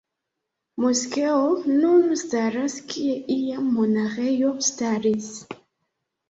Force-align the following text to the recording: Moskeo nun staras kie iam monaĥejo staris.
Moskeo 0.83 1.43
nun 1.81 2.15
staras 2.21 2.77
kie 2.95 3.19
iam 3.37 3.69
monaĥejo 3.77 4.55
staris. 4.71 5.31